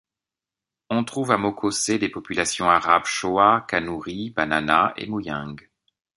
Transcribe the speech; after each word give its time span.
On 0.89 1.03
trouve 1.03 1.29
à 1.29 1.37
Mokossé 1.37 1.99
des 1.99 2.09
populations 2.09 2.67
arabes 2.67 3.05
Choa, 3.05 3.67
Kanouri, 3.69 4.31
Banana 4.31 4.95
et 4.97 5.05
Mouyeng. 5.05 5.57